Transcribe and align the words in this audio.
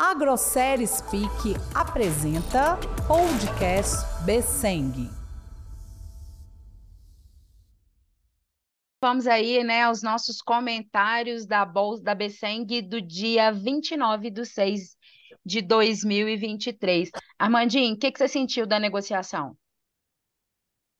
A 0.00 0.14
Grosseria 0.14 0.86
Speak 0.86 1.56
apresenta 1.74 2.78
Podcast 3.08 3.96
Besseng. 4.24 5.10
Vamos 9.02 9.26
aí, 9.26 9.64
né, 9.64 9.82
aos 9.82 10.00
nossos 10.00 10.40
comentários 10.40 11.46
da 11.46 11.64
Bolsa 11.64 12.04
da 12.04 12.14
Besseng 12.14 12.80
do 12.80 13.02
dia 13.02 13.50
29 13.50 14.30
de 14.30 14.46
6 14.46 14.96
de 15.44 15.62
2023. 15.62 17.10
Armandinho, 17.36 17.96
o 17.96 17.98
que, 17.98 18.12
que 18.12 18.18
você 18.18 18.28
sentiu 18.28 18.68
da 18.68 18.78
negociação? 18.78 19.58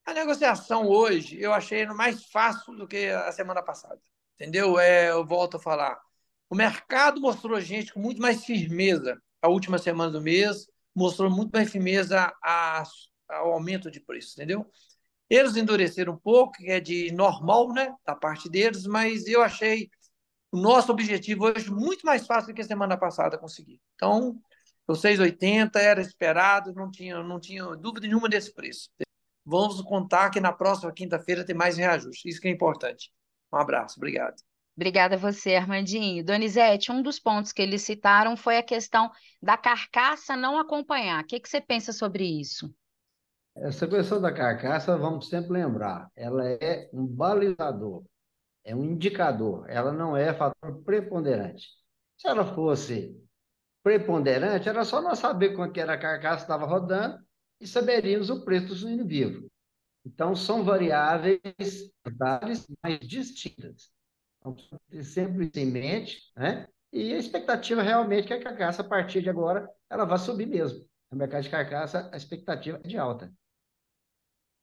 A 0.05 0.13
negociação 0.13 0.85
hoje 0.85 1.41
eu 1.41 1.53
achei 1.53 1.85
mais 1.85 2.25
fácil 2.25 2.75
do 2.75 2.85
que 2.85 3.07
a 3.07 3.31
semana 3.31 3.63
passada. 3.63 4.01
Entendeu? 4.35 4.77
É, 4.77 5.09
eu 5.09 5.25
volto 5.25 5.55
a 5.55 5.59
falar. 5.61 6.08
O 6.49 6.55
mercado 6.55 7.21
mostrou 7.21 7.59
gente 7.61 7.93
com 7.93 7.99
muito 7.99 8.21
mais 8.21 8.43
firmeza 8.43 9.21
a 9.41 9.47
última 9.47 9.77
semana 9.77 10.11
do 10.11 10.21
mês, 10.21 10.67
mostrou 10.95 11.29
muito 11.29 11.51
mais 11.51 11.71
firmeza 11.71 12.33
a, 12.43 12.83
ao 13.29 13.53
aumento 13.53 13.91
de 13.91 13.99
preço, 13.99 14.33
entendeu? 14.33 14.65
Eles 15.29 15.55
endureceram 15.55 16.13
um 16.13 16.17
pouco, 16.17 16.53
que 16.53 16.71
é 16.71 16.79
de 16.79 17.11
normal, 17.11 17.71
né, 17.71 17.93
da 18.05 18.15
parte 18.15 18.49
deles, 18.49 18.85
mas 18.85 19.27
eu 19.27 19.43
achei 19.43 19.89
o 20.51 20.57
nosso 20.57 20.91
objetivo 20.91 21.45
hoje 21.45 21.69
muito 21.69 22.05
mais 22.05 22.25
fácil 22.25 22.51
do 22.51 22.55
que 22.55 22.61
a 22.61 22.65
semana 22.65 22.97
passada 22.97 23.37
conseguir. 23.37 23.79
Então, 23.93 24.41
o 24.87 24.93
6,80 24.93 25.79
era 25.79 26.01
esperado, 26.01 26.73
não 26.73 26.89
tinha, 26.89 27.21
não 27.21 27.39
tinha 27.39 27.63
dúvida 27.75 28.07
nenhuma 28.07 28.27
desse 28.27 28.51
preço. 28.53 28.89
Vamos 29.45 29.81
contar 29.83 30.31
que 30.31 30.39
na 30.39 30.51
próxima 30.51 30.91
quinta-feira 30.91 31.45
tem 31.45 31.55
mais 31.55 31.77
reajuste. 31.77 32.27
Isso 32.27 32.41
que 32.41 32.47
é 32.47 32.51
importante. 32.51 33.11
Um 33.53 33.57
abraço, 33.57 33.97
obrigado. 33.97 34.48
Obrigada 34.79 35.15
a 35.15 35.19
você, 35.19 35.55
Armandinho. 35.55 36.23
Donizete, 36.23 36.89
um 36.89 37.01
dos 37.01 37.19
pontos 37.19 37.51
que 37.51 37.61
eles 37.61 37.81
citaram 37.81 38.37
foi 38.37 38.57
a 38.57 38.63
questão 38.63 39.11
da 39.43 39.57
carcaça 39.57 40.37
não 40.37 40.57
acompanhar. 40.57 41.21
O 41.21 41.27
que, 41.27 41.37
que 41.37 41.49
você 41.49 41.59
pensa 41.59 41.91
sobre 41.91 42.23
isso? 42.23 42.73
Essa 43.57 43.85
questão 43.85 44.21
da 44.21 44.31
carcaça, 44.31 44.97
vamos 44.97 45.27
sempre 45.27 45.51
lembrar, 45.51 46.09
ela 46.15 46.49
é 46.49 46.89
um 46.93 47.05
balizador, 47.05 48.05
é 48.63 48.73
um 48.73 48.85
indicador, 48.85 49.69
ela 49.69 49.91
não 49.91 50.15
é 50.15 50.33
fator 50.33 50.81
preponderante. 50.85 51.67
Se 52.17 52.29
ela 52.29 52.45
fosse 52.55 53.21
preponderante, 53.83 54.69
era 54.69 54.85
só 54.85 55.01
nós 55.01 55.19
saber 55.19 55.57
quanto 55.57 55.77
era 55.77 55.95
a 55.95 55.99
carcaça 55.99 56.45
estava 56.45 56.65
rodando 56.65 57.21
e 57.59 57.67
saberíamos 57.67 58.29
o 58.29 58.45
preço 58.45 58.67
do 58.67 58.75
suíno 58.75 59.05
vivo. 59.05 59.51
Então, 60.05 60.33
são 60.37 60.63
variáveis 60.63 61.91
mais 62.81 62.99
distintas. 63.01 63.91
Então, 64.39 64.55
sempre 65.03 65.45
isso 65.45 65.59
em 65.59 65.65
mente, 65.65 66.31
né? 66.35 66.67
E 66.91 67.13
a 67.13 67.17
expectativa 67.17 67.81
realmente 67.81 68.33
é 68.33 68.37
que 68.37 68.47
a 68.47 68.49
carcaça, 68.49 68.81
a 68.81 68.87
partir 68.87 69.21
de 69.21 69.29
agora, 69.29 69.69
ela 69.89 70.05
vai 70.05 70.17
subir 70.17 70.47
mesmo. 70.47 70.83
No 71.11 71.17
mercado 71.17 71.43
de 71.43 71.49
carcaça, 71.49 72.09
a 72.11 72.17
expectativa 72.17 72.79
é 72.83 72.87
de 72.87 72.97
alta. 72.97 73.31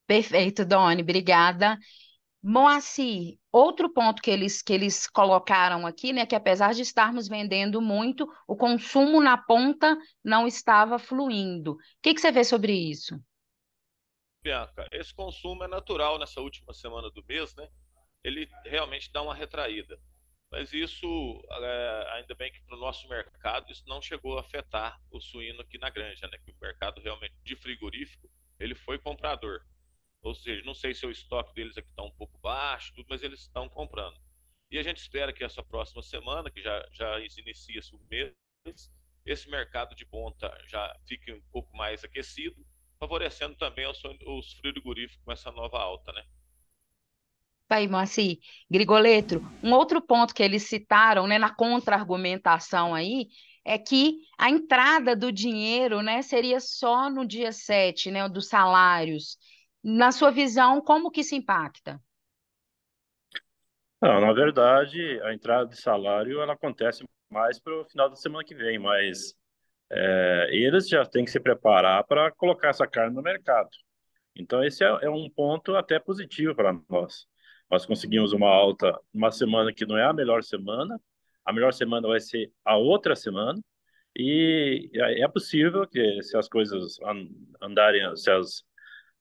Perfeito, 0.05 0.65
Doni, 0.65 1.01
obrigada. 1.01 1.77
Moacir, 2.41 3.37
outro 3.51 3.91
ponto 3.91 4.21
que 4.21 4.31
eles, 4.31 4.61
que 4.61 4.71
eles 4.71 5.07
colocaram 5.07 5.85
aqui, 5.85 6.13
né, 6.13 6.25
que 6.25 6.35
apesar 6.35 6.73
de 6.73 6.81
estarmos 6.81 7.27
vendendo 7.27 7.81
muito, 7.81 8.27
o 8.47 8.55
consumo 8.55 9.21
na 9.21 9.37
ponta 9.37 9.97
não 10.23 10.47
estava 10.47 10.97
fluindo. 10.97 11.73
O 11.73 11.77
que, 12.01 12.13
que 12.13 12.21
você 12.21 12.31
vê 12.31 12.43
sobre 12.43 12.73
isso? 12.73 13.19
Bianca, 14.41 14.87
esse 14.93 15.13
consumo 15.13 15.63
é 15.63 15.67
natural 15.67 16.17
nessa 16.17 16.39
última 16.39 16.73
semana 16.73 17.09
do 17.09 17.23
mês, 17.25 17.53
né? 17.55 17.67
Ele 18.23 18.49
realmente 18.65 19.11
dá 19.11 19.21
uma 19.21 19.35
retraída. 19.35 19.99
Mas 20.49 20.71
isso, 20.71 21.07
é, 21.51 22.07
ainda 22.13 22.33
bem 22.35 22.51
que 22.51 22.61
para 22.61 22.77
o 22.77 22.79
nosso 22.79 23.07
mercado, 23.09 23.71
isso 23.71 23.83
não 23.85 24.01
chegou 24.01 24.37
a 24.37 24.41
afetar 24.41 24.99
o 25.11 25.19
suíno 25.19 25.61
aqui 25.61 25.77
na 25.77 25.89
granja, 25.89 26.27
né? 26.27 26.37
Que 26.37 26.51
o 26.51 26.55
mercado 26.61 27.01
realmente 27.01 27.35
de 27.43 27.55
frigorífico, 27.55 28.29
ele 28.59 28.73
foi 28.73 28.97
comprador. 28.97 29.61
Ou 30.21 30.33
seja, 30.33 30.63
não 30.63 30.73
sei 30.73 30.93
se 30.93 31.05
o 31.05 31.11
estoque 31.11 31.53
deles 31.53 31.77
aqui 31.77 31.89
está 31.89 32.03
um 32.03 32.11
pouco 32.11 32.37
baixo, 32.39 32.93
tudo, 32.95 33.07
mas 33.09 33.23
eles 33.23 33.41
estão 33.41 33.67
comprando. 33.69 34.17
E 34.71 34.77
a 34.77 34.83
gente 34.83 34.97
espera 34.97 35.33
que 35.33 35.43
essa 35.43 35.63
próxima 35.63 36.01
semana, 36.01 36.49
que 36.49 36.61
já, 36.61 36.87
já 36.91 37.19
inicia-se 37.19 37.95
o 37.95 37.99
mês, 38.09 38.33
esse 39.25 39.49
mercado 39.49 39.95
de 39.95 40.05
ponta 40.05 40.57
já 40.67 40.97
fique 41.05 41.31
um 41.31 41.41
pouco 41.51 41.75
mais 41.75 42.03
aquecido, 42.03 42.65
favorecendo 42.99 43.55
também 43.55 43.85
os, 43.87 44.01
os 44.25 44.53
frigoríficos 44.53 45.23
com 45.23 45.31
essa 45.31 45.51
nova 45.51 45.77
alta, 45.79 46.11
né? 46.13 46.25
Aí, 47.69 47.87
Moacir, 47.87 48.37
Grigoletro, 48.71 49.41
um 49.61 49.73
outro 49.73 50.01
ponto 50.01 50.33
que 50.33 50.41
eles 50.41 50.63
citaram 50.63 51.27
né, 51.27 51.37
na 51.37 51.53
contra-argumentação 51.53 52.95
aí 52.95 53.27
é 53.65 53.77
que 53.77 54.19
a 54.37 54.49
entrada 54.49 55.13
do 55.13 55.31
dinheiro 55.31 56.01
né, 56.01 56.21
seria 56.21 56.61
só 56.61 57.09
no 57.09 57.27
dia 57.27 57.51
7, 57.51 58.09
né, 58.09 58.29
dos 58.29 58.47
salários. 58.47 59.37
Na 59.83 60.13
sua 60.13 60.31
visão, 60.31 60.79
como 60.79 61.11
que 61.11 61.19
isso 61.19 61.35
impacta? 61.35 62.01
Não, 64.01 64.21
na 64.21 64.31
verdade, 64.31 65.19
a 65.23 65.33
entrada 65.33 65.67
de 65.67 65.81
salário 65.81 66.39
ela 66.39 66.53
acontece 66.53 67.03
mais 67.29 67.59
para 67.59 67.81
o 67.81 67.85
final 67.85 68.09
da 68.09 68.15
semana 68.15 68.45
que 68.45 68.55
vem, 68.55 68.79
mas 68.79 69.35
é, 69.91 70.49
eles 70.51 70.87
já 70.87 71.05
têm 71.05 71.25
que 71.25 71.31
se 71.31 71.39
preparar 71.39 72.05
para 72.05 72.31
colocar 72.31 72.69
essa 72.69 72.87
carne 72.87 73.15
no 73.15 73.21
mercado. 73.21 73.69
Então, 74.35 74.63
esse 74.63 74.83
é, 74.83 74.87
é 75.01 75.09
um 75.09 75.29
ponto 75.29 75.75
até 75.75 75.99
positivo 75.99 76.55
para 76.55 76.73
nós. 76.87 77.27
Nós 77.69 77.85
conseguimos 77.85 78.33
uma 78.33 78.49
alta 78.49 78.97
uma 79.13 79.31
semana 79.31 79.73
que 79.73 79.85
não 79.85 79.97
é 79.97 80.05
a 80.05 80.13
melhor 80.13 80.43
semana, 80.43 80.99
a 81.45 81.53
melhor 81.53 81.73
semana 81.73 82.07
vai 82.07 82.19
ser 82.19 82.51
a 82.63 82.77
outra 82.77 83.15
semana, 83.15 83.59
e 84.15 84.89
é 84.95 85.27
possível 85.27 85.87
que 85.87 86.21
se 86.23 86.35
as 86.35 86.47
coisas 86.49 86.97
andarem, 87.61 88.15
se 88.17 88.31
as, 88.31 88.63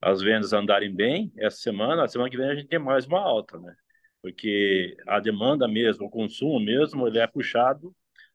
as 0.01 0.23
vendas 0.23 0.53
andarem 0.53 0.95
bem 0.95 1.33
essa 1.39 1.59
semana, 1.59 2.05
a 2.05 2.09
semana 2.09 2.31
que 2.31 2.37
vem 2.37 2.49
a 2.49 2.55
gente 2.55 2.69
tem 2.69 2.79
mais 2.79 3.07
uma 3.07 3.21
alta, 3.21 3.59
né? 3.59 3.77
Porque 4.23 4.97
a 5.07 5.21
demanda 5.21 5.69
mesmo, 5.69 6.07
o 6.07 6.11
consumo 6.11 6.59
mesmo, 6.59 7.07
ele 7.07 7.19
é 7.19 7.27
puxado 7.27 7.95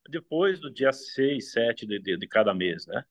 depois 0.10 0.60
do 0.60 0.72
dia 0.72 0.92
6, 0.92 1.52
7 1.52 1.86
de, 1.88 2.00
de, 2.00 2.18
de 2.18 2.28
cada 2.28 2.54
mês, 2.54 2.86
né? 2.86 3.04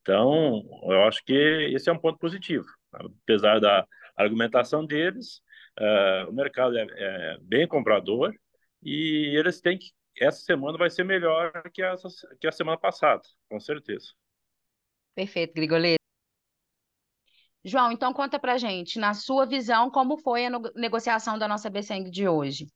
Então, 0.00 0.62
eu 0.84 1.02
acho 1.04 1.22
que 1.24 1.34
esse 1.74 1.90
é 1.90 1.92
um 1.92 1.98
ponto 1.98 2.18
positivo. 2.18 2.66
Apesar 2.92 3.60
da 3.60 3.86
argumentação 4.16 4.86
deles, 4.86 5.42
Uh, 5.78 6.28
o 6.28 6.32
mercado 6.32 6.76
é, 6.76 6.86
é, 6.90 7.38
bem 7.40 7.66
comprador 7.66 8.34
e 8.82 9.34
eles 9.36 9.60
têm 9.60 9.78
que. 9.78 9.90
Essa 10.18 10.40
semana 10.40 10.76
vai 10.76 10.90
ser 10.90 11.04
melhor 11.04 11.52
que, 11.72 11.82
essa, 11.82 12.08
que 12.38 12.46
a 12.46 12.52
semana 12.52 12.76
passada, 12.76 13.22
com 13.48 13.58
certeza. 13.58 14.08
Perfeito, 15.14 15.54
Grigoleto. 15.54 16.00
João, 17.64 17.92
então 17.92 18.12
conta 18.12 18.38
pra 18.38 18.58
gente, 18.58 18.98
na 18.98 19.14
sua 19.14 19.46
visão, 19.46 19.90
como 19.90 20.18
foi 20.18 20.46
a 20.46 20.50
negociação 20.74 21.38
da 21.38 21.46
nossa 21.46 21.70
BCeng 21.70 22.10
de 22.10 22.26
hoje? 22.26 22.66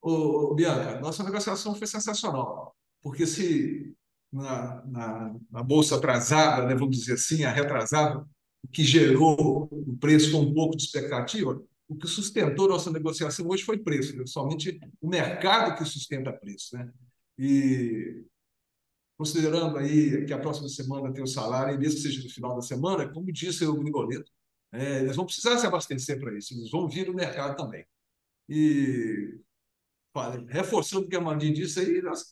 Ô, 0.00 0.54
Bianca, 0.54 1.00
nossa 1.00 1.22
negociação 1.22 1.74
foi 1.74 1.86
sensacional, 1.86 2.74
porque 3.02 3.26
se 3.26 3.94
na, 4.32 4.84
na, 4.86 5.36
na 5.50 5.62
bolsa 5.62 5.96
atrasada, 5.96 6.66
né, 6.66 6.74
vamos 6.74 6.96
dizer 6.96 7.14
assim, 7.14 7.44
a 7.44 7.50
retrasada, 7.50 8.24
o 8.62 8.68
que 8.68 8.84
gerou 8.84 9.68
o 9.70 9.96
preço 9.98 10.32
com 10.32 10.40
um 10.40 10.54
pouco 10.54 10.76
de 10.76 10.84
expectativa, 10.84 11.60
o 11.88 11.96
que 11.96 12.06
sustentou 12.06 12.68
nossa 12.68 12.90
negociação 12.90 13.48
hoje 13.48 13.64
foi 13.64 13.78
preço, 13.78 14.14
né? 14.16 14.24
somente 14.26 14.78
o 15.00 15.08
mercado 15.08 15.76
que 15.76 15.84
sustenta 15.84 16.32
preço. 16.32 16.76
Né? 16.76 16.92
E 17.38 18.24
considerando 19.16 19.78
aí 19.78 20.24
que 20.26 20.32
a 20.32 20.38
próxima 20.38 20.68
semana 20.68 21.12
tem 21.12 21.22
o 21.22 21.26
salário, 21.26 21.74
e 21.74 21.78
mesmo 21.78 21.96
que 21.96 22.02
seja 22.02 22.22
no 22.22 22.30
final 22.30 22.54
da 22.54 22.62
semana, 22.62 23.10
como 23.12 23.32
disse 23.32 23.64
o 23.64 23.76
Grigoleto, 23.76 24.30
é, 24.70 25.00
eles 25.00 25.16
vão 25.16 25.24
precisar 25.24 25.56
se 25.58 25.66
abastecer 25.66 26.20
para 26.20 26.36
isso, 26.36 26.54
eles 26.54 26.70
vão 26.70 26.88
vir 26.88 27.06
no 27.08 27.14
mercado 27.14 27.56
também. 27.56 27.84
E 28.48 29.40
reforçando 30.48 31.06
o 31.06 31.08
que 31.08 31.16
a 31.16 31.20
Mandinha 31.20 31.52
disse 31.52 31.80
aí, 31.80 32.02
nossa, 32.02 32.24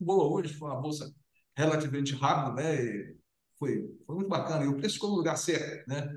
boa 0.00 0.24
hoje, 0.24 0.54
foi 0.54 0.68
uma 0.68 0.80
bolsa 0.80 1.12
relativamente 1.56 2.14
rápida, 2.14 2.62
né? 2.62 2.84
E 2.84 3.16
foi, 3.58 3.96
foi 4.06 4.14
muito 4.16 4.28
bacana. 4.28 4.64
E 4.64 4.68
o 4.68 4.76
preço 4.76 4.94
ficou 4.94 5.10
no 5.10 5.16
lugar 5.16 5.36
certo, 5.36 5.88
né? 5.88 6.16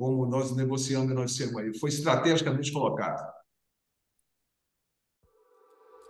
Como 0.00 0.24
nós 0.24 0.56
negociamos 0.56 1.10
e 1.10 1.14
nós 1.14 1.32
dissemos 1.32 1.58
aí, 1.58 1.78
foi 1.78 1.90
estrategicamente 1.90 2.72
colocado. 2.72 3.30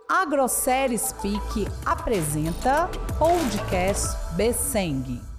A 0.09 0.23
Grosseria 0.23 0.97
Speak 0.97 1.67
apresenta 1.85 2.89
Podcast 3.19 4.15
Besseng. 4.37 5.30